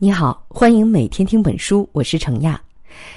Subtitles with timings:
[0.00, 2.60] 你好，欢迎每天听本书，我是程亚。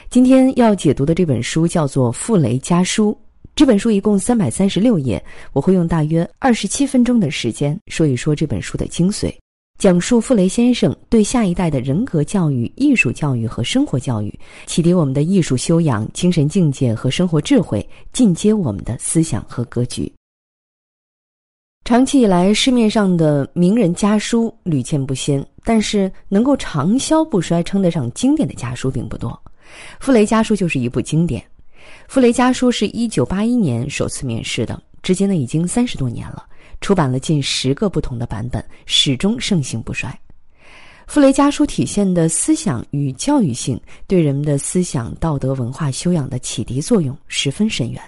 [0.10, 3.12] 今天要解读的这本书叫做《傅雷家书》。
[3.56, 5.24] 这本书一共三百三十六页，
[5.54, 9.32] 我会用大约二十七分钟的时间说一说这本书的精髓，
[9.78, 14.34] 讲述傅雷先生对下一代的人格教育、艺术教育和生活教育，
[14.66, 20.12] 启迪我们的艺术修养、精神境界和生活智慧，进阶我们的思想和格局。
[21.92, 29.38] 长期以来，市面上的名人家书屡见不鲜，但是能够长销不衰、称得上经典的家书并不多。
[30.00, 31.44] 傅雷家书就是一部经典。
[32.08, 36.46] 傅雷家书是一九八一年首次面世的，至今呢已经三十多年了，
[36.80, 40.18] 出版了近十个不同的版本，始终盛行不衰。
[41.08, 43.78] 傅雷家书体现的思想与教育性，
[44.08, 48.02] 对人们的思想道德文化修养的启迪作用十分深远。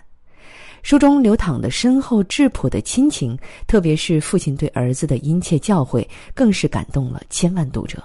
[0.84, 7.98] 书中流淌的深厚质朴的亲情，特别是父亲对儿子的殷切教诲，更是感动了千万读者。《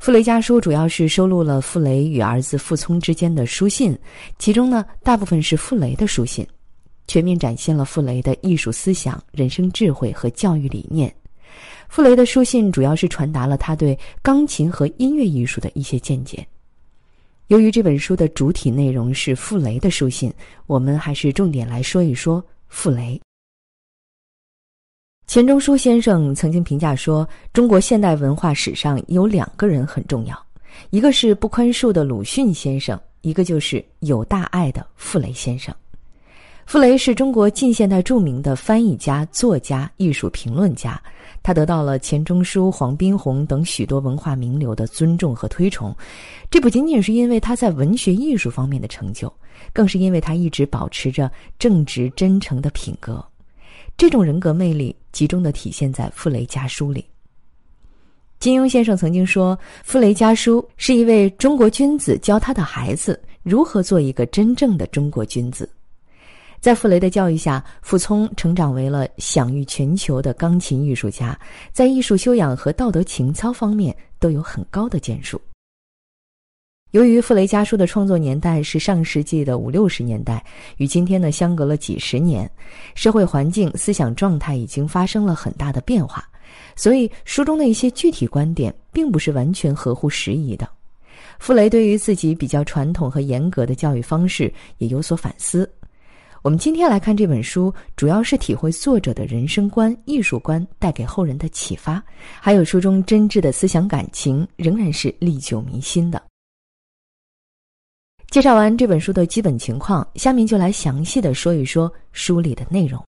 [0.00, 3.96] 傅雷家书》主要是收录了傅雷与儿子傅聪之间的书信，
[4.40, 6.44] 其中呢，大部分是傅雷的书信，
[7.06, 11.14] 全面展现了傅雷的艺术思想、人生智慧和教育理念。
[11.88, 16.44] 傅雷的书信主要是传达了他对钢琴和音乐艺术的一些见解。
[17.48, 20.30] 由于这本书的主体内容是傅雷的书信，
[20.66, 23.18] 我们还是重点来说一说傅雷。
[25.26, 30.46] 钱钟书先生曾经评价说：“中国现代文化史上有两个人很重要，
[30.90, 35.74] 一个是不宽恕的鲁迅先生，一个就是有大爱的傅雷先生。”
[36.68, 41.02] 傅雷是中国近现代著名的翻译家、作家、艺术评论家。
[41.42, 45.96] 他得到了钱钟书、黄宾虹等许多文化名流的尊重和推崇，
[46.50, 49.32] 这不仅仅是因为他在文学艺术方面的成就，
[49.72, 53.24] 更是因为他一直保持着正直真诚的品格。
[53.96, 57.02] 这种人格魅力集中的体现在《傅雷家书》里。
[58.38, 65.66] 金庸先生曾经说，《傅雷家书》是一位中国君子教他的孩子如何做一个真正的中国君子。
[66.60, 71.38] 在傅雷的教育下，傅聪成长为了享誉全球的钢琴艺术家，
[71.72, 75.40] 在艺术修养和道德情操方面都有很高的建树。
[76.90, 80.44] 由于《傅雷家书》的创作年代是上世纪的五六十年代，
[80.78, 82.50] 与今天呢相隔了几十年，
[82.94, 86.26] 社会环境、思想状态已经发生了很大的变化，
[86.74, 90.68] 所以书中的一些具体观点并不是完全合乎时宜的。
[91.38, 95.70] 傅雷对于自己比较传统和严格的教育方式也有所反思。
[96.42, 102.02] 我们今天来看这本书，主要是体会作者的人生观、艺术观带给后人的启发，
[102.40, 106.22] 还有书中真挚的思想感情，仍然是历久弥新的。
[108.30, 113.02] 介绍完这本书的基本情况，下面就来详细的说一说书里的内容。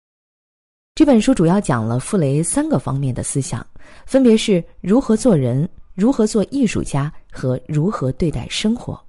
[0.97, 3.65] 这本书主要讲了傅雷三个方面的思想，
[4.07, 9.01] 分别是如何做人、如何做艺术家和如何对待生活。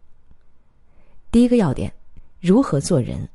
[1.31, 1.91] 第一个要点，
[2.39, 3.27] 如何做人。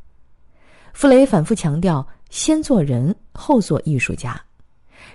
[0.97, 4.43] 傅雷反复强调，先做人，后做艺术家。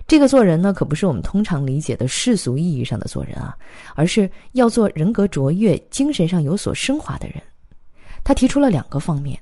[0.07, 3.57] 这个做人呢，可不是我们通常理解的世俗意义上的做人啊，
[3.95, 7.41] 而是要做人格卓越、精神上有所升华的人。
[8.23, 9.39] 他提出了两个方面，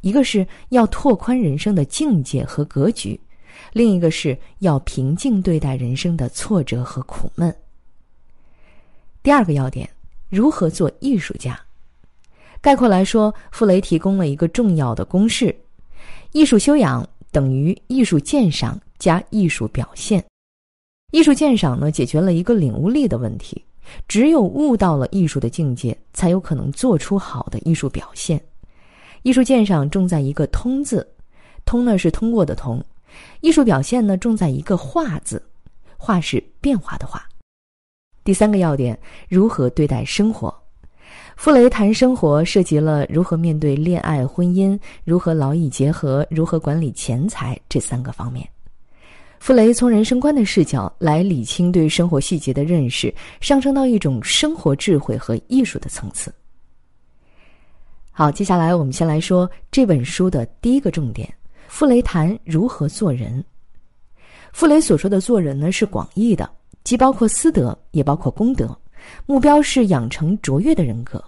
[0.00, 3.20] 一个是要拓宽人生的境界和格局，
[3.74, 7.54] 另一个是要平静对待人生的挫折和苦闷。
[9.22, 9.86] 第二个要点，
[10.30, 11.60] 如何做艺术家？
[12.62, 15.54] 概括来说，傅雷提供了一个重要的公式。
[16.34, 20.22] 艺术修养等于艺术鉴赏加艺术表现。
[21.12, 23.64] 艺术鉴赏呢，解决了一个领悟力的问题。
[24.08, 28.44] 只有悟到了艺术的境界，才有可能做出好的艺术表现。
[29.22, 31.08] 艺术鉴赏重在一个“通”字
[31.64, 32.84] ，“通”呢是通过的“通”。
[33.40, 35.40] 艺术表现呢重在一个“化”字
[35.96, 37.24] ，“化”是变化的“化”。
[38.24, 40.52] 第三个要点，如何对待生活。
[41.36, 48.48] 傅雷谈生活，涉及了如何面对恋爱、婚姻，如何劳逸结合，如何管理钱财这三个方面。
[49.40, 56.32] 傅雷从人生观的视角来理清对生活细节的认识，上升到一种生活智慧和艺术的层次。
[58.10, 61.30] 好，接下来我们先来说这本书的第一个重点：
[61.68, 63.44] 傅雷谈如何做人。
[64.52, 66.48] 傅雷所说的做人呢，是广义的，
[66.84, 68.74] 既包括私德，也包括公德。
[69.26, 71.22] 目标是养成卓越的人格，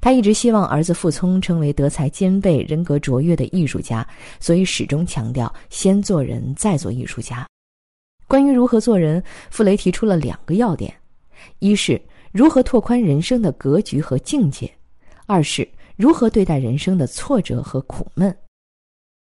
[0.00, 4.06] 他一直希望儿子傅聪成为德才兼备、人格卓越的艺术家，
[4.38, 7.46] 所以始终强调先做人，再做艺术家。
[8.28, 10.94] 关于如何做人，傅雷提出了两个要点：
[11.58, 12.00] 一是
[12.32, 14.68] 如何拓宽人生的格局和境界；
[15.26, 18.34] 二是如何对待人生的挫折和苦闷。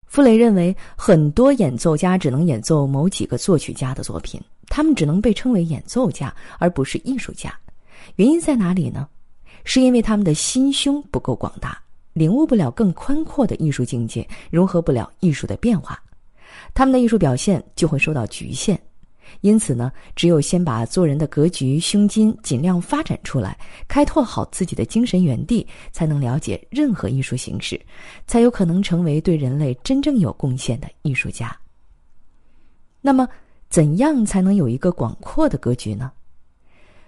[0.07, 7.57] 傅雷认为，很多演奏家只能演奏某几个作曲家的作品，他们只能被称为演奏家，而不是艺术家。
[8.17, 9.09] 原因在哪里呢？
[9.65, 11.81] 是因为他们的心胸不够广大，
[12.13, 16.03] 领悟不了更宽阔的艺术境界，融合不了艺术的变化，
[16.75, 18.81] 他们的艺术表现就会受到局限。
[19.43, 27.81] 因此呢，只有先把做人的格局、胸襟尽量发展出来，开拓好自己的精神园地，才能了解任何艺术形式，
[28.27, 31.57] 才有可能成为对人类真正有贡献的艺术家。
[33.01, 33.29] 那么，
[33.69, 36.11] 怎样才能有一个广阔的格局呢？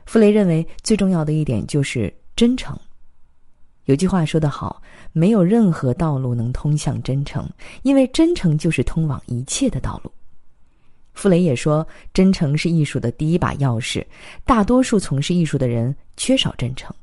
[0.07, 2.79] 傅雷认为最重要的一点就是真诚。
[3.87, 4.81] 有句话说得好
[5.13, 7.49] ：“没有任何道路能通向真诚，
[7.83, 10.13] 因为真诚就是通往一切的道路。”
[11.15, 14.05] 傅雷也说：“真诚是艺术的第一把钥匙。”
[14.47, 16.95] 大多数从事艺术的人缺少真诚，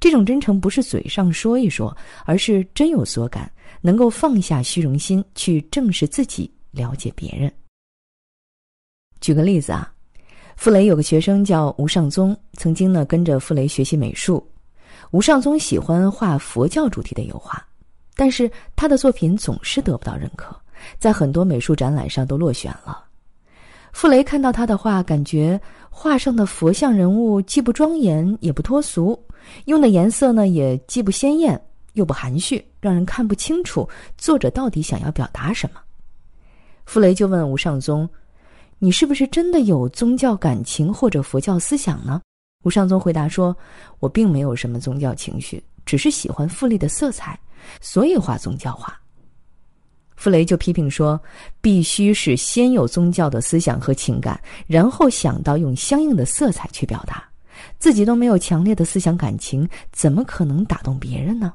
[0.00, 1.94] 这种真诚不是嘴上说一说，
[2.24, 3.48] 而是真有所感，
[3.82, 7.52] 能够放下虚荣心，去正视自己，了解别人。
[9.20, 9.92] 举个例子啊，
[10.56, 14.44] 傅雷有个学生叫吴尚宗，曾经呢跟着傅雷学习美术。
[15.14, 17.64] 吴尚宗喜欢画佛教主题的油画，
[18.16, 20.56] 但是他的作品总是得不到认可，
[20.98, 23.04] 在很多美术展览上都落选了。
[23.92, 29.16] 傅雷看到他的画，感觉画上的佛像人物既不庄严也不脱俗，
[29.66, 33.88] 用的颜色呢也既不鲜艳又不含蓄，让人看不清楚
[34.18, 35.80] 作者到底想要表达什么。
[36.86, 38.10] 傅雷就问吴尚宗
[38.80, 42.20] ：“你是不是真的有宗教感情或者佛教思想呢？”
[42.64, 43.56] 吴尚宗回答说
[44.00, 47.38] ：“我并没有什么宗教情绪，只是喜欢富丽的色彩，
[47.80, 48.98] 所以画宗教画。”
[50.16, 51.20] 傅雷就批评说
[51.60, 57.22] ：“必须是先有宗教的思想和情感，然后想到用相应的色彩去表达。
[57.78, 61.52] 自己都没有强烈的思想感情，怎么可能打动别人呢？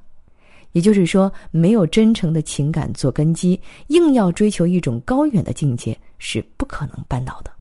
[0.74, 7.52] 也就是说，没有真诚的情感做根基，硬要追求一种高远的境界，是不可能办到的。”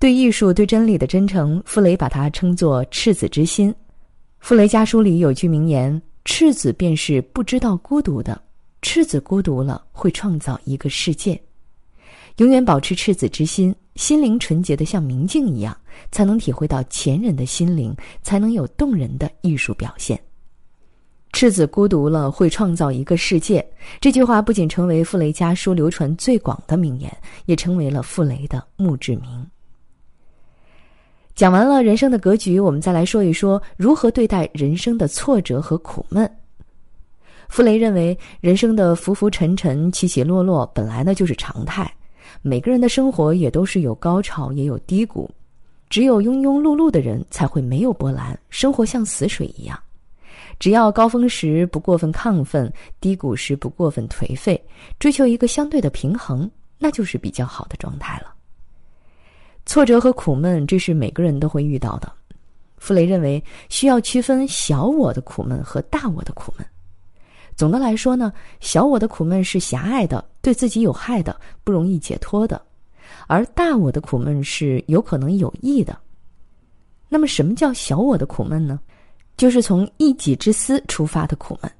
[0.00, 3.72] 对艺术、对真理的真诚，傅雷把它称作赤子之心。
[4.38, 8.40] 傅雷家书里有句名言：“赤子便是不知道孤独的。”
[8.80, 11.38] 赤子孤独了，会创造一个世界。
[12.38, 15.76] 永远保持赤子之心，心灵纯洁的像明镜一样，
[16.10, 20.18] 才能体会到前人的心灵，才能有动人的艺术表现。
[21.34, 23.62] 赤子孤独了，会创造一个世界。
[24.00, 27.14] 这句话不仅成为傅雷家书流传最广的名言，
[27.44, 29.46] 也成为了傅雷的墓志铭。
[31.34, 36.30] 讲完了人生的格局，我们再来说一说如何对待人生的挫折和苦闷。
[37.48, 41.90] 傅雷认为，人生的浮浮沉沉、起起落落，本来呢就是常态。
[42.42, 45.28] 每个人的生活也都是有高潮，也有低谷。
[45.88, 49.76] 只有庸庸碌碌的人才会没有波澜，生活像死水一样。
[50.60, 54.62] 只要高峰时不过分亢奋，低谷时不过分颓废，
[54.98, 56.48] 追求一个相对的平衡，
[56.78, 58.32] 那就是比较好的状态了。
[59.70, 62.12] 挫折和苦闷，这是每个人都会遇到的。
[62.78, 66.66] 傅雷认为，需要区分小我的苦闷和大我的苦闷。
[67.54, 72.60] 总的来说呢，小我的苦闷是狭隘的，对自己有害的，不容易解脱的；
[73.28, 75.96] 而大我的苦闷是有可能有益的。
[77.08, 78.80] 那么，什么叫小我的苦闷呢？
[79.36, 81.70] 就是从一己之私出发的苦闷。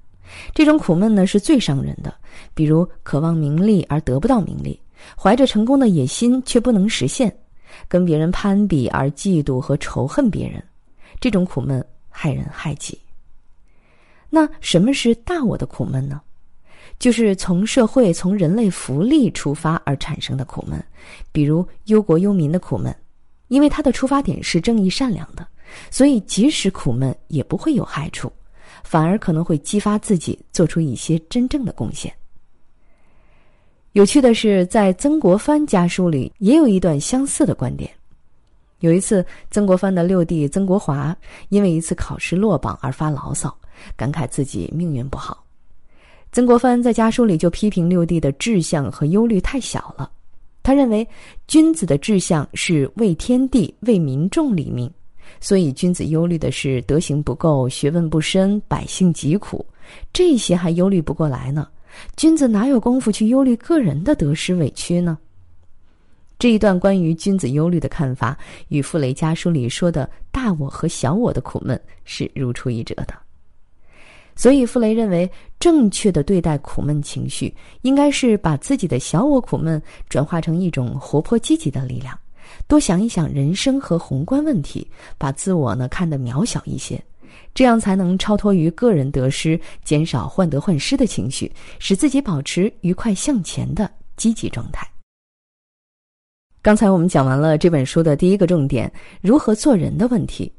[0.55, 2.15] 这种苦闷呢，是最伤人的。
[2.55, 4.81] 比如，渴望名利而得不到名利，
[5.21, 7.37] 怀着成功的野心却不能实现，
[7.89, 10.63] 跟别人攀比而嫉妒和仇恨别人，
[11.21, 12.99] 这种苦闷害人害己。
[14.29, 16.21] 那什么是大我的苦闷呢？
[16.99, 20.83] 就是从社会、从人类福利出发而产生的苦闷，
[21.33, 22.95] 比如忧国忧民的苦闷，
[23.49, 25.47] 因为它的出发点是正义善良的，
[25.91, 28.31] 所以即使苦闷也不会有害处，
[28.85, 32.13] 反而可能会激发自己做出一些真正的贡献。
[33.93, 37.91] 有趣的是，在曾国藩家书里也有一段相似的观点。
[38.79, 41.15] 有一次，曾国藩的六弟曾国华
[41.49, 43.55] 因为一次考试落榜而发牢骚。
[43.97, 45.43] 感慨自己命运不好，
[46.33, 50.11] 曾国藩在家书里就批评六弟的志向和忧虑太小了。
[50.63, 51.07] 他认为，
[51.49, 54.89] 君子的志向是为天地、为民众立命，
[55.41, 59.65] 所以君子忧虑的是德行不够、学问不深、百姓疾苦，
[60.13, 61.67] 这些还忧虑不过来呢。
[62.17, 65.19] 君子哪有功夫去忧虑个人的得失委屈呢？
[66.39, 73.15] 这一段关于君子忧虑的看法，与傅雷家书里说的大我和小我的苦闷是如出一辙的。
[74.37, 82.19] 所以，傅雷认为，正确的对待苦闷情绪，应该是把自己的小我苦闷转化成一种活泼积极的力量，
[82.67, 86.99] 多想一想人生和宏观问题，把自我呢看得渺小一些，
[87.55, 94.87] 这样才能超脱于个人得失，减少患得患失的情绪，使自己保持愉快向前的积极状态。
[96.63, 100.53] 刚才我们讲完了这本书的第一个重点——如何做人的问题。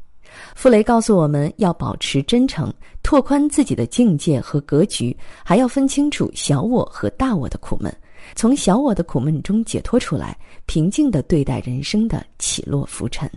[0.56, 2.74] 傅雷告诉我们要保持真诚，
[3.04, 7.94] 拓宽自己的境界和格局，还要分清楚小我和大我的苦闷，
[8.34, 10.36] 从小我的苦闷中解脱出来，
[10.66, 13.30] 平静的对待人生的起落浮沉。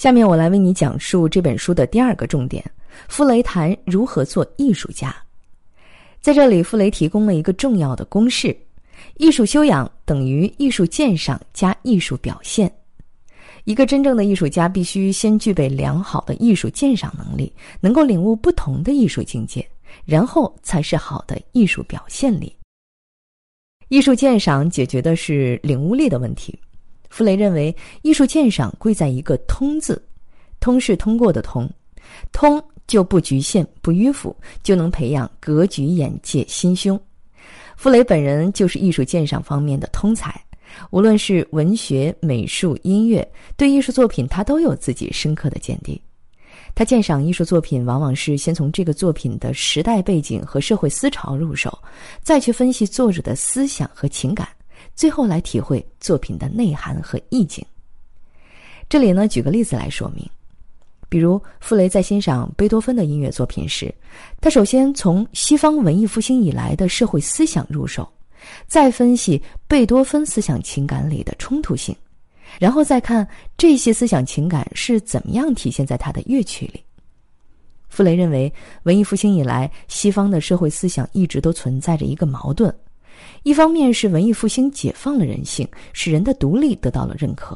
[0.00, 2.64] 下面我来为你讲述这本书的第二个重点：
[3.06, 5.14] 傅雷谈如何做艺术家。
[6.22, 8.56] 在这里，傅雷提供了一个重要的公式：
[9.18, 12.72] 艺术修养等于艺术鉴赏加艺术表现。
[13.64, 19.62] 一个真正的艺术家必须先具备良好的艺术鉴赏能力，能够领悟不同的艺术境界，
[20.06, 22.50] 然后才是好的艺术表现力。
[23.88, 26.58] 艺术鉴赏解决的是领悟力的问题。
[27.10, 30.02] 傅雷认为，艺术鉴赏贵在一个“通”字
[30.60, 31.68] ，“通”是通过的“通”，
[32.32, 36.98] 通就不局限、不迂腐，就能培养格局、眼界、心胸。
[37.76, 40.40] 傅雷本人就是艺术鉴赏方面的通才。
[40.90, 46.00] 无论是文学、美术、音乐，对艺术作品，他都有自己深刻的见地。
[46.76, 51.76] 他鉴赏艺术作品，往往是先从这个作品的时代背景和社会思潮入手，
[52.22, 54.46] 再去分析作者的思想和情感，
[55.00, 57.64] 最后来体会作品的内涵和意境。
[58.86, 60.28] 这里呢，举个例子来说明，
[61.08, 63.90] 比如傅雷在欣赏贝多芬的音乐作品时，
[64.42, 68.06] 他首先从西方文艺复兴以来的社会思想入手。
[68.66, 71.96] 再分析贝多芬思想情感里的冲突性，
[72.58, 73.26] 然后再看
[73.56, 76.84] 这些思想情感是怎么样体现在他的乐曲里。
[77.88, 78.52] 傅雷认为，
[78.82, 82.74] 文艺复兴以来，西方的社会思想一直都存在着一个矛盾：
[83.42, 87.54] 一方面是文艺复兴解放了人性，使人的独立得到了认可；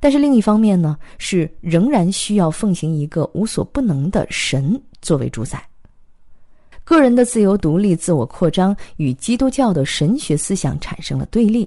[0.00, 5.64] 但是另一方面呢，是仍然需要奉行一个无所不能的神作为主宰。
[6.82, 11.66] 个人的自由独立、自我扩张与基督教的神学思想产生了对立，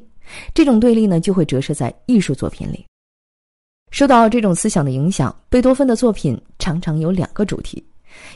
[0.53, 2.85] 这种对立呢，就会折射在艺术作品里。
[3.89, 7.83] 受到这种思想的影响，贝多芬的作品常常有两个主题：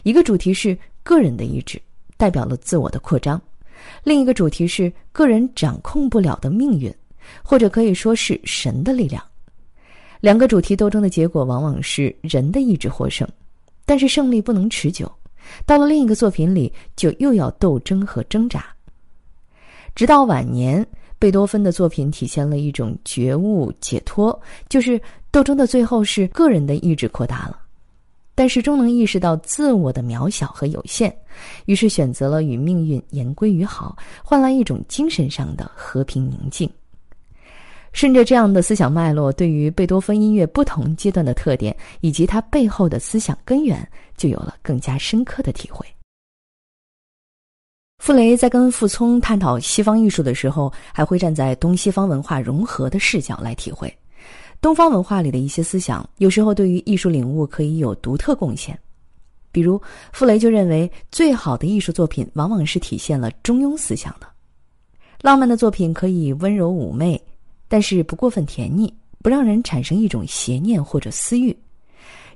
[0.04, 1.80] 一个主题是个人的意志，
[2.18, 3.38] 代表了自我的扩张；
[4.04, 6.94] 另一个主题是个人掌控不了的命运，
[7.44, 9.24] 或者可以说是神的力量。
[10.20, 13.28] 两个主题斗争的结果往往是人的意志获胜，
[13.86, 15.12] 但是胜利不能持久。
[15.66, 18.66] 到了另一个作品里，就又要斗争和挣扎。
[19.96, 20.86] 直到晚年，
[21.18, 27.60] 贝多芬的作品体现了一种觉悟、解脱，就是斗争的最后是个人的意志扩大了，
[28.34, 31.16] 但是终能意识到自我的渺小和有限，
[31.66, 36.70] 于是选择了与命运言归于好，换来一种精神上的和平宁静。
[37.94, 43.86] 顺着这样的思想脉络，对于贝多芬音乐不同阶段的特点以及它背后的思想根源，
[44.16, 45.86] 就有了更加深刻的体会。
[47.98, 53.94] 傅雷在跟傅聪探讨西方艺术的时候，还会站在东西方文化融合的视角来体会
[54.62, 58.78] 东方文化里的一些思想，有时候对于艺术领悟可以有独特贡献。
[59.52, 59.82] 比如，
[60.14, 64.28] 傅雷就认为，最好的艺术作品往往是体现了中庸思想的，
[65.22, 67.20] 浪漫的作品可以温柔妩媚。
[67.68, 71.58] 但是不过分甜腻，不让人产生一种邪念或者私欲。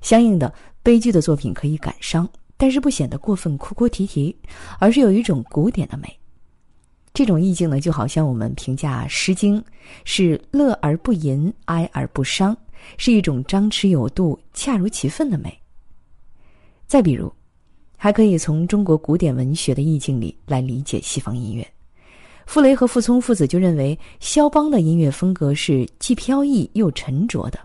[0.01, 0.51] 相应的，
[0.81, 2.27] 悲剧的作品可以感伤，
[2.57, 4.35] 但是不显得过分哭哭啼啼，
[4.79, 6.11] 而是有一种古典的美。
[7.15, 9.57] 这种意境呢，就好像我们评价《诗经》
[10.03, 12.55] 是乐而不淫，哀而不伤，
[12.97, 15.57] 是一种张弛有度、恰如其分的美。
[16.85, 17.31] 再比如，
[17.95, 21.65] 还可以从中国古典文学的意境里来理解西方音乐。
[22.45, 27.57] 傅雷和傅聪父子就认为，肖邦的音乐风格是既飘逸又沉着的，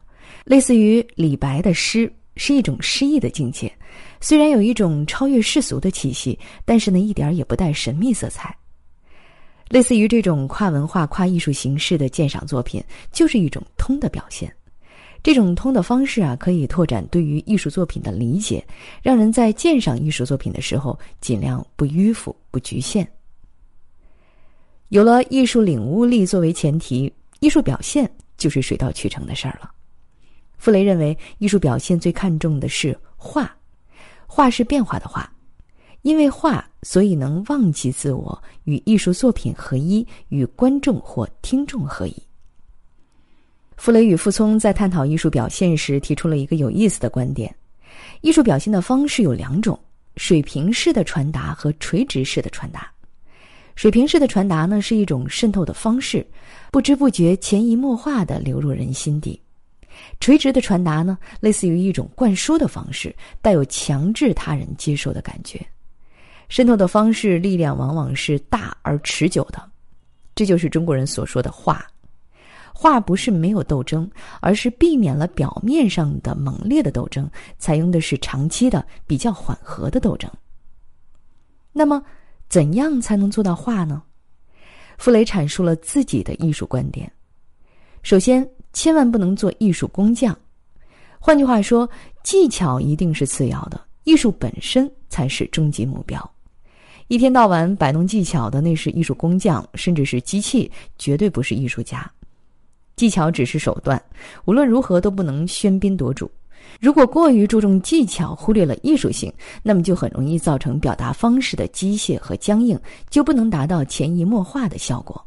[0.45, 3.71] 类似于李白的诗，是一种诗意的境界。
[4.21, 8.57] 虽然有一种超越世俗的气息，但是呢，一点也不带神秘色彩。
[9.71, 14.53] 类似于这种跨文化、跨艺术形式的鉴赏作品，就是一种通的表现。
[15.23, 18.67] 这种通的方式啊，可以拓展对于艺术作品的理解，
[19.01, 23.09] 让人在鉴赏艺术作品的时候，尽量不迂腐、不局限。
[24.89, 29.71] 有了艺术领悟力作为前提，艺术表现就是水到渠成的事儿了。
[30.59, 33.57] 傅雷认为，艺术表现最看重的是画，
[34.27, 35.33] 画是变化的画，
[36.03, 42.15] 因为画，所以能忘记自我，与艺术作品合一，与观众或听众合一。
[43.77, 47.55] 傅雷与傅聪在探讨艺术表现时，提出了一个有意思的观点：
[48.21, 49.79] 艺术表现的方式有两种，
[50.17, 52.91] 水平式的传达和垂直式的传达。
[53.77, 56.27] 水平式的传达呢，是一种渗透的方式，
[56.71, 59.41] 不知不觉、潜移默化的流入人心底；
[60.21, 65.59] 垂直的传达呢，类似于一种灌输的方式，带有强制他人接受的感觉。
[66.51, 69.71] 渗透的方式力量往往是大而持久的，
[70.35, 71.87] 这就是中国人所说的“话”。
[72.75, 80.31] 画不是没有斗争，而是避免了表面上的猛烈的斗争，采用的是长期的、比较缓和的斗争。
[81.73, 82.03] 那么，
[82.49, 84.03] 怎样才能做到画呢？
[84.99, 87.11] 傅雷阐述了自己的艺术观点。
[88.03, 90.37] 首先，千万不能做艺术工匠。
[91.21, 91.89] 换句话说，
[92.25, 96.19] 技巧一定是次要的，艺术本身才是终极目标。
[97.11, 102.09] 一天到晚摆弄技巧的，那是艺术工匠，甚至是机器，绝对不是艺术家。
[102.95, 104.01] 技巧只是手段，
[104.45, 106.31] 无论如何都不能喧宾夺主。
[106.79, 115.21] 如果过于注重技巧，忽略了艺术性，那么就很容易造成表达方式的机械和僵硬，就不能达到潜移默化的效果。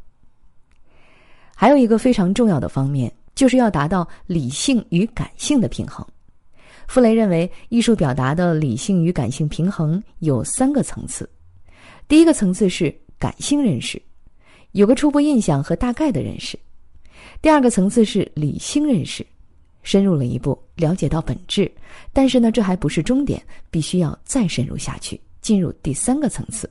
[1.53, 6.07] 还有一个非常重要的方面，就是要达到理性与感性的平衡。
[6.87, 11.29] 傅雷认为，艺术表达的理性与感性平衡有三个层次。
[12.13, 13.99] 第一个层次是感性认识，
[14.73, 16.55] 有个初步印象和大概的认识。
[17.41, 19.25] 第二个层次是理性认识，
[19.81, 21.71] 深入了一步，了解到本质。
[22.13, 23.41] 但是呢，这还不是终点，
[23.71, 26.69] 必须要再深入下去，进入第三个层次。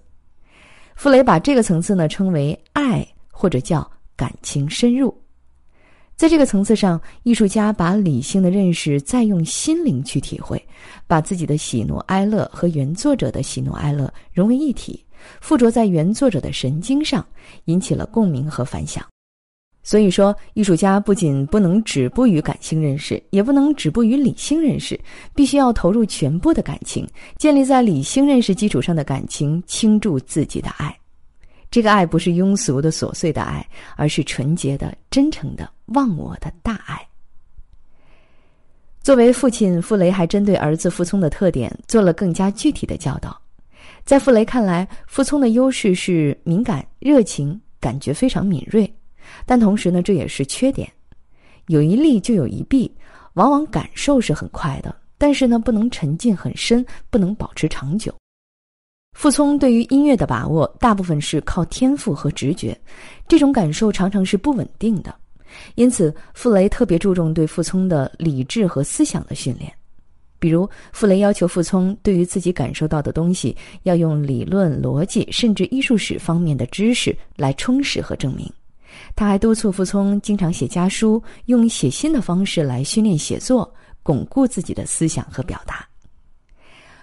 [0.95, 5.13] 傅雷把这个层次呢称为爱，或者叫感情深入。
[6.15, 10.65] 在这个层次上，艺术家把理性的认识再用心灵去体会，
[11.09, 15.05] 把自己的喜怒哀乐和原作者的喜怒哀乐融为一体，
[15.41, 17.25] 附着在原作者的神经上，
[17.65, 19.05] 引起了共鸣和反响。
[19.85, 24.99] 所以说，艺术家不仅不能止步于感性认识，也不能止步于理性认识，
[25.35, 27.05] 必须要投入全部的感情，
[27.37, 30.97] 建立在理性认识基础上的感情，倾注自己的爱。
[31.69, 37.05] 这个爱不是庸俗的琐碎的爱，而是纯洁的、真诚的、忘我的大爱。
[39.03, 43.42] 作为父亲，傅雷还针对儿子傅聪的特点做了更加具体的教导。
[44.05, 48.93] 在傅雷看来，傅聪的优势是敏感、热情，感觉非常敏锐。
[49.47, 50.91] 但同时呢，这也是缺点，
[51.69, 52.93] 有一利就有一弊，
[53.35, 58.13] 往往感受是很快的，但是呢，不能沉浸很深，不能保持长久。
[59.17, 62.79] 傅聪对于音乐的把握，大部分是靠天赋和直觉，
[63.29, 65.15] 这种感受常常是不稳定的，
[65.77, 69.73] 因此傅雷特别注重对傅聪的理智和思想的训练，
[70.43, 78.53] 比如傅雷要求傅聪对于自己感受到的东西，要用理论、逻辑，甚至艺术史方面的知识来充实和证明。
[79.15, 85.87] 他还督促傅聪经常写家书，用写信的方式来训练写作，巩固自己的思想和表达。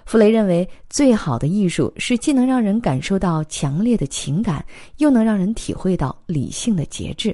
[0.05, 4.65] 傅雷认为，最好的艺术是既能让人感受到强烈的情感，
[4.97, 7.33] 又能让人体会到理性的节制。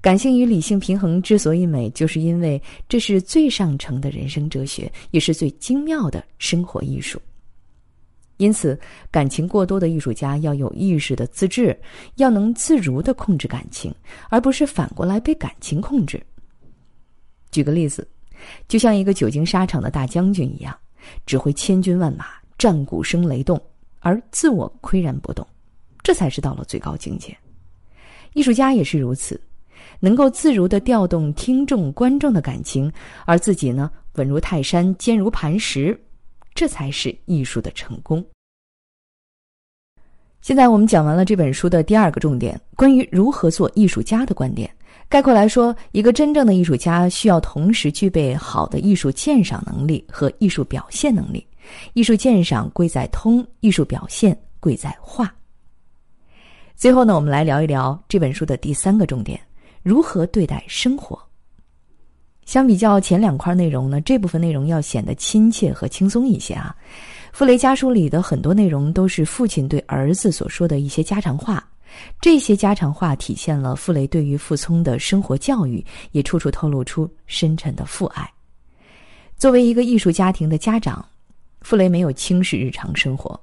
[0.00, 7.20] 感性与理性平衡之所以美，就是因为这是最上乘的人生哲学，也是最精妙的生活艺术。
[8.38, 8.78] 因此，
[9.10, 11.78] 感情过多的艺术家要有意识的自制，
[12.16, 13.94] 要能自如的控制感情，
[14.30, 16.18] 而不是反过来被感情控制。
[17.50, 18.08] 举个例子，
[18.66, 20.74] 就像一个久经沙场的大将军一样，
[21.26, 22.24] 指挥千军万马，
[22.56, 23.60] 战鼓声雷动，
[23.98, 25.46] 而自我岿然不动，
[26.02, 27.36] 这才是到了最高境界。
[28.32, 29.38] 艺术家也是如此，
[29.98, 32.90] 能够自如的调动听众、观众的感情，
[33.26, 35.98] 而自己呢，稳如泰山，坚如磐石。
[36.54, 38.24] 这才是艺术的成功。
[40.40, 44.70] 现在我们讲完了这本书的第二个重点，关于如何做艺术家的观点。
[45.08, 51.46] 概括来说，一个真正的艺术家需要同时具备好的艺术鉴赏能力和艺术表现能力。
[51.94, 55.32] 艺术鉴赏贵在通，艺术表现贵在画。
[56.74, 59.38] 最后呢，我们来聊一聊这本书的第三个重点：
[59.82, 61.18] 如何对待生活。
[62.44, 66.74] 相比较前两块内容呢，这部分内容要显得亲切和轻松一些啊。
[67.32, 71.64] 傅雷家书里的很多内容都是父亲对儿子所说的一些家常话，
[72.20, 78.28] 这些家常话体现了傅雷对于傅聪的生活教育，也处处透露出深沉的父爱。
[79.36, 81.06] 作为一个艺术家庭的家长，
[81.60, 83.40] 傅雷没有轻视日常生活，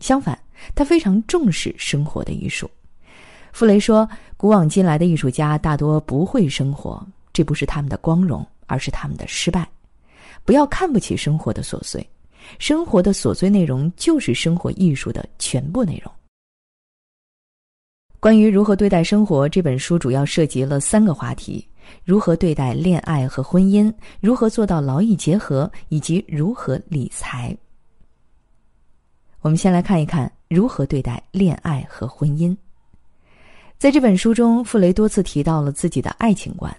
[0.00, 0.38] 相反，
[0.74, 2.70] 他非常重视生活的艺术。
[3.56, 9.66] 傅雷说：“古往今来的艺术家大多不会生活。”这不是他们的光荣，而是他们的失败。
[10.44, 12.06] 不要看不起生活的琐碎，
[12.58, 16.12] 生活的琐碎内容就是生活艺术的全部内容。
[18.20, 21.66] 关于如何对待生活，这本书主要涉及了三个话题：
[22.04, 23.90] 如何对待恋爱和婚姻，
[24.20, 27.56] 如何做到劳逸结合，以及如何理财。
[29.40, 32.54] 我们先来看一看如何对待恋爱和婚姻。
[33.78, 36.74] 在这本书中，傅雷多次提到了自己的爱情观。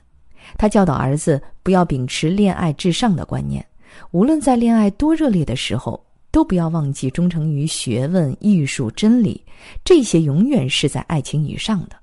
[0.57, 3.63] 他教导儿子不要秉持恋爱至上的观念，
[4.09, 9.43] 无论在恋爱多热烈的时候，都不要忘记忠诚于学问、艺术、真理，
[9.85, 11.95] 这些永远是在爱情以上的。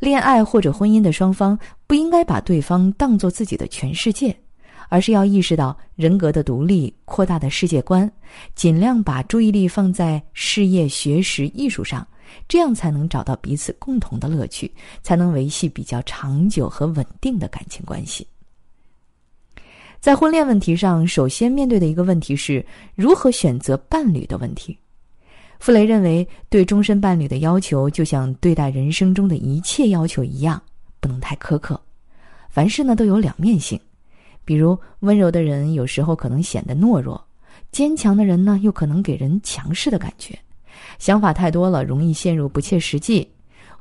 [0.00, 4.36] 恋爱或者婚姻的双方不应该把对方当做自己的全世界，
[4.90, 8.10] 而是要意识到人格的独立、扩大的世界观，
[8.54, 12.06] 尽量把注意力放在事业、学识、艺术上，
[12.48, 14.70] 这样才能找到彼此共同的乐趣，
[15.02, 18.26] 才能维系比较长久和稳定的感情关系。
[20.00, 22.64] 在婚恋问题上，首先面对的一个问题是
[22.94, 24.76] 如何选择伴侣的问题。
[25.58, 30.62] 傅雷认为，对终身伴侣的要求就像对待人生中的一切要求一样，
[31.00, 31.78] 不能太苛刻。
[32.48, 33.78] 凡事呢都有两面性，
[34.42, 37.22] 比如温柔的人有时候可能显得懦弱，
[37.70, 40.38] 坚强的人呢又可能给人强势的感觉。
[40.98, 43.26] 想法太多了，容易陷入不切实际；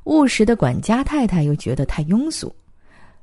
[0.06, 2.54] 务实的管家太太又觉得太庸俗。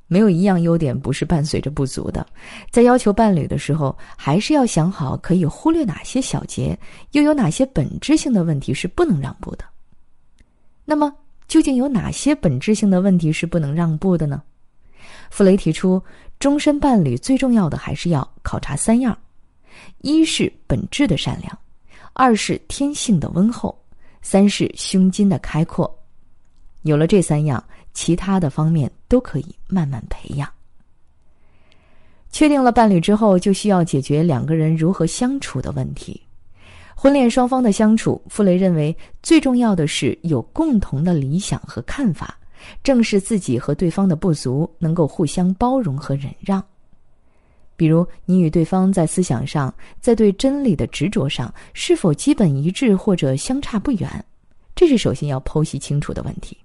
[0.08, 2.24] 没有一样优点不是伴随着不足的，
[2.70, 6.78] 在要求伴侣的时候，还是要想好可以忽略哪些小节，
[7.10, 9.64] 又有哪些本质性的问题是不能让步的。
[10.84, 11.12] 那么，
[11.48, 14.40] 究竟有哪些本质性的问题是不能让步的呢？
[15.28, 16.00] 弗雷提出，
[16.38, 19.18] 终身伴侣最重要的还是要考察三样：
[20.02, 21.58] 一是本质的善良，
[22.16, 23.79] 二是天性的温厚，
[24.22, 25.88] 三是胸襟的开阔。
[26.83, 27.62] 有了这三样。
[27.96, 30.46] 其他的方面都可以慢慢培养。
[32.31, 36.20] 确定了伴侣之后，就需要解决两个人如何相处的问题。
[36.94, 42.38] 婚恋双方的相处，傅雷认为最重要的是有共同的理想和看法，
[42.85, 46.62] 正视自己和对方的不足，能够互相包容和忍让。
[47.76, 54.24] 比如，你与对方在思想上，在对真理的执着上是否基本一致或者相差不远，
[54.74, 56.56] 这是首先要剖析清楚的问题。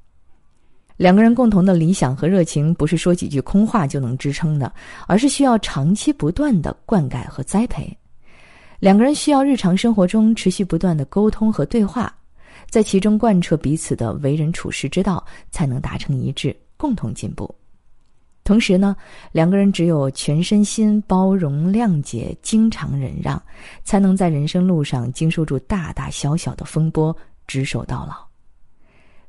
[0.98, 4.72] 两个人共同的理想和热情，不是说几句空话就能支撑的，
[5.08, 7.96] 而是需要长期不断的灌溉和栽培。
[8.80, 12.14] 两个人需要日常生活中持续不断的沟通和对话，
[12.70, 17.54] 在其中贯彻彼此的为人处事之道，才能达成一致，共同进步。
[18.52, 18.94] 同时呢，
[19.32, 23.42] 两个人只有全身心包容、谅解、经常忍让，
[23.86, 27.16] 才能在人生路上经受住大大小小的风波，
[27.48, 28.28] 执手到老。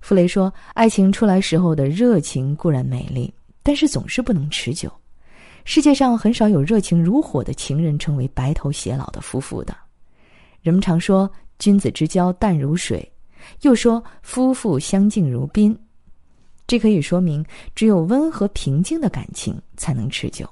[0.00, 3.32] 傅雷说：“爱情出来时候的热情固然美丽，
[3.62, 4.90] 但是总是不能持久。
[5.64, 9.72] 世界上很少有热情如火的情人成为白头偕老的夫妇的。
[10.62, 11.30] 人们常说
[11.60, 13.08] 君子之交淡如水，
[13.60, 15.78] 又说夫妇相敬如宾。
[16.66, 17.44] 这可以说明，
[17.74, 20.48] 只有温和平静的感情才能持久。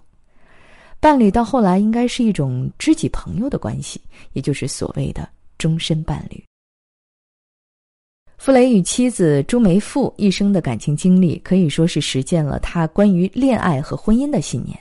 [0.98, 4.00] 伴侣到后来应该是一种知己朋友的关系，
[4.34, 6.42] 也就是所谓的终身伴侣。”
[8.36, 14.78] 傅雷与妻子朱梅馥一生的感情经历，可以说是实践了他关于恋爱和婚姻的信念。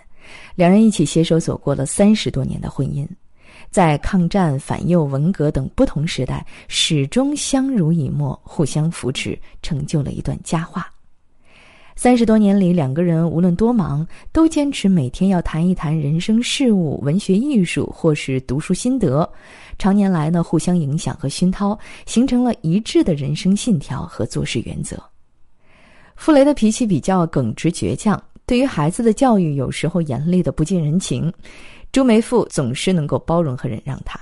[0.55, 3.05] 两人一起携手走过了三十多年的婚姻，
[3.69, 10.89] 在抗战、反右、文革等不同时代，始终相濡以沫，互相扶持，成就了一段佳话。
[12.01, 19.29] 三十多年里，两个人无论多忙，都坚持每天要谈一谈人生事物、文学艺术，或是读书心得。
[19.77, 24.97] 常年来呢，互相影响和熏陶，形成了一致的人生信条和做事原则。
[26.15, 31.29] 傅雷的脾气比较耿直倔强，对于孩子的教育有时候严厉的不近人情，
[31.91, 34.17] 朱梅馥总是能够包容和忍让他。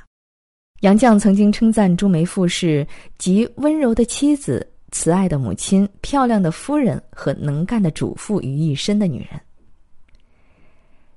[0.82, 2.88] 杨绛曾经称赞朱梅馥是
[3.20, 4.68] 集温柔的妻子。
[4.92, 9.40] 慈爱的母亲、漂亮的夫人和能干的主妇于一身的女人。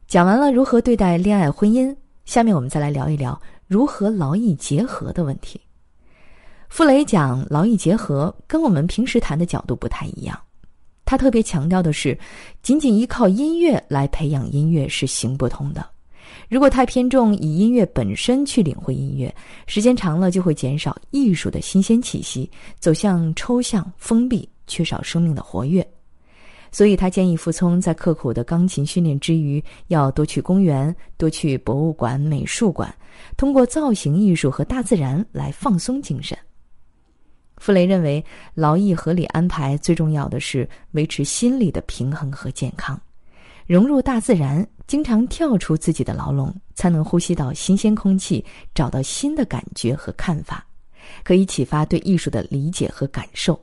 [0.07, 5.61] 讲完了如何对待恋爱、婚姻，下面我们再来聊一聊如何劳逸结合的问题。
[6.69, 10.39] 傅雷讲劳逸结合，跟我们平时谈的角度不太一样。
[11.05, 12.17] 他特别强调的是，
[12.63, 15.85] 仅仅依靠音乐来培养音乐是行不通的。
[16.49, 19.35] 如果太偏重以音乐本身去领会音乐，
[19.67, 25.87] 时间长了就会减少艺术的新鲜气息，走向抽象、封闭，缺少生命的活跃。
[26.73, 32.95] 所以他建议傅聪在刻苦的钢琴训练之余，要多去公园、多去博物馆、美术馆，
[33.37, 36.39] 通过造型艺术和大自然来放松精神。
[37.57, 42.99] 傅雷认为，劳逸合理安排最重要的是维持心理的平衡和健康。
[43.71, 50.67] 融入大自然，经常跳出自己的牢笼，才能呼吸到新鲜空气，找到新的感觉和看法，
[51.23, 53.57] 可以启发对艺术的理解和感受。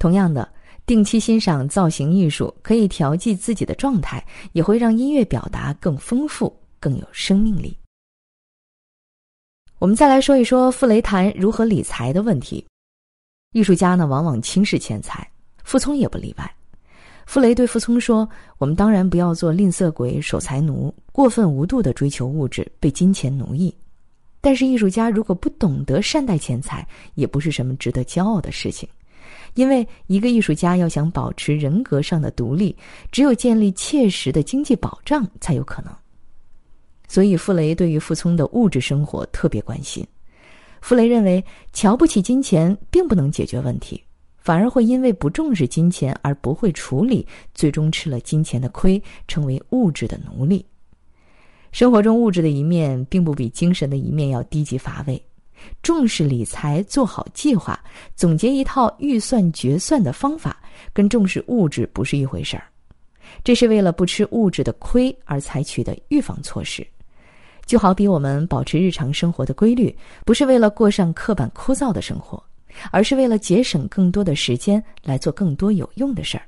[0.00, 0.52] 同样的，
[0.84, 7.78] 定期欣赏造型艺术，可以调剂自己的状态，也会让音乐表达更丰富、更有生命力。
[9.78, 12.66] 我们再来说一说傅雷谈如何理财的问题。
[13.52, 15.30] 艺术家呢，往往轻视钱财，
[15.62, 16.57] 傅聪也不例外。
[17.28, 23.72] 傅雷对傅聪说：“我们当然不要做吝啬鬼、守财奴，过分无度的追求物质，被金钱奴役。
[24.40, 28.88] 但是艺术家如果不懂得善待钱财，也不是什么值得骄傲的事情。
[29.52, 32.74] 因为一个艺术家要想保持人格上的独立，
[33.12, 35.92] 只有建立切实的经济保障才有可能。
[37.08, 40.02] 所以，傅雷对于傅聪的物质生活特别关心。
[40.80, 44.02] 傅雷认为，瞧不起金钱并不能解决问题，
[44.48, 50.64] 反而会因为不重视金钱而不会处理，最终吃了金钱的亏，成为物质的奴隶。
[51.70, 55.22] 生活中物质的一面，并不比精神的一面要低级乏味。
[55.82, 57.78] 重视理财，做好计划，
[58.16, 60.56] 总结一套预算决算的方法，
[60.94, 62.64] 跟重视物质不是一回事儿。
[63.44, 66.82] 这是为了不吃物质的亏而采取的预防措施。
[67.66, 72.42] 就好比我们保持日常生活的规律，不是为了过上刻板枯燥的生活，
[72.90, 76.44] 而是为了节省更多的时间来做更多有用的事儿。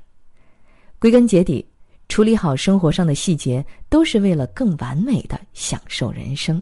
[0.99, 1.65] 归根结底，
[2.09, 6.61] 处理好生活上的细节，都是为了更完美的享受人生。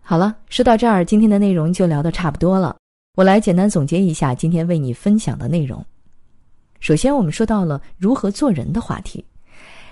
[0.00, 2.76] 好了，说到这儿，今天的内容就聊得差不多了。
[3.16, 5.84] 我来简单总结一下今天为你分享的内容。
[6.80, 9.24] 首先，我们说到了如何做人的话题。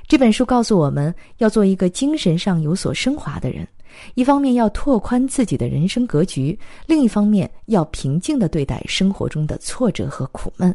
[0.09, 3.67] 这本书告诉我们要做一个精神上有所升华的人，
[4.15, 10.75] 一方面要拓宽自己的人生格局，另一方面要平静的对待生活中的挫折和苦闷。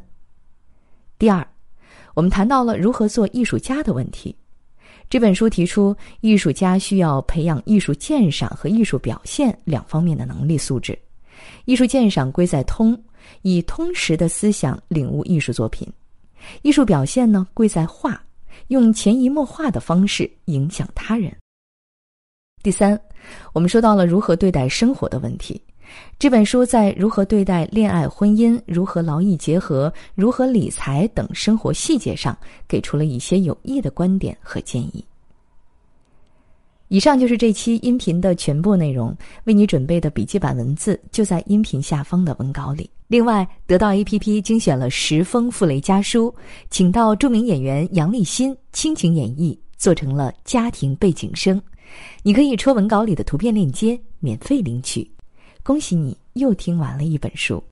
[1.20, 1.46] 第二，
[2.14, 4.36] 我们谈到了如何做艺术家的问题。
[5.10, 10.98] 这本书提出，艺术家需要培养艺术鉴赏和艺术表现两方面的能力素质。
[11.66, 12.98] 艺术鉴赏归在通，
[13.42, 15.88] 以通识的思想领悟艺术作品；
[16.62, 18.22] 艺术表现呢，贵在画。
[18.70, 21.34] 用潜移默化的方式影响他人。
[22.64, 23.00] 第三，
[23.54, 25.62] 我们说到了如何对待生活的问题。
[26.20, 35.04] 这本书在如何对待恋爱、婚姻、如何劳逸结合、如何理财等生活细节上，给出了一些有益的观点和建议。
[36.90, 39.16] 以上就是这期音频的全部内容。
[39.44, 42.90] 为你准备的笔记版文字就在音频下方的文稿里。
[43.08, 46.34] 另外，得到 APP 精选了十封傅雷家书，
[46.70, 51.62] 请到著名演员杨立新倾情演绎，做成了家庭背景声。
[52.24, 55.12] 你可以戳文稿里的图片链接，免费领取。
[55.64, 57.64] 恭喜你又听完了一本书。